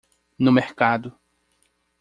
[0.39, 1.15] No mercado